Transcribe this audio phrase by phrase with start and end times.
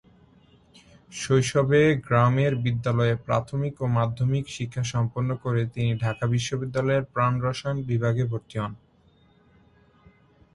[1.11, 8.23] শৈশবে গ্রামের বিদ্যালয়ে প্রাথমিক ও মাধ্যমিক শিক্ষা সম্পন্ন করে তিনি ঢাকা বিশ্ববিদ্যালয়ের প্রাণ রসায়ন বিভাগে
[8.25, 8.73] ভর্তি হন।